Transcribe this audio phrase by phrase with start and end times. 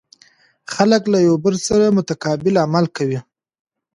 [0.73, 3.19] خلک له یو بل سره متقابل عمل کوي.